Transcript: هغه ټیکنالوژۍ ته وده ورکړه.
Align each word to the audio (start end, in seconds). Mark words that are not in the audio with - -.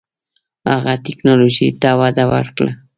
هغه 0.71 0.93
ټیکنالوژۍ 1.05 1.69
ته 1.81 1.89
وده 1.99 2.23
ورکړه. 2.33 2.71